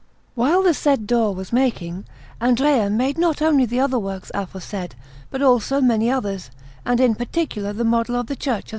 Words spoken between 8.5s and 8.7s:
of S.